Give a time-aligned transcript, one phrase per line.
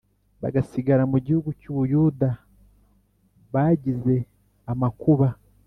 [0.41, 2.29] bagasigara mu gihugu cy u buyuda
[3.53, 4.15] bagize
[4.71, 5.35] amakubaa